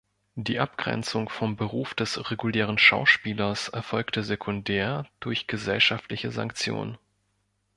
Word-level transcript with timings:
Die 0.33 0.57
Abgrenzung 0.59 1.29
vom 1.29 1.55
Beruf 1.57 1.93
des 1.93 2.31
regulären 2.31 2.79
Schauspielers 2.79 3.67
erfolgte 3.67 4.23
sekundär 4.23 5.05
durch 5.19 5.45
gesellschaftliche 5.45 6.31
Sanktion. 6.31 6.97